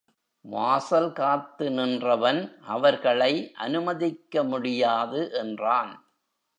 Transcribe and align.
வாசல் 0.45 1.11
காத்து 1.11 1.71
நின்றவன் 1.71 2.59
அவர்களை 2.67 3.53
அனுமதிக்க 3.57 4.43
முடியாது 4.43 5.31
என்றான். 5.31 5.93